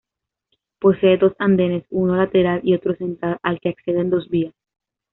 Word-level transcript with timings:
Posee 0.79 1.19
dos 1.19 1.33
andenes, 1.37 1.85
uno 1.91 2.15
lateral 2.15 2.61
y 2.63 2.73
otro 2.73 2.95
central 2.95 3.37
al 3.43 3.59
que 3.59 3.69
acceden 3.69 4.09
dos 4.09 4.27
vías. 4.29 4.55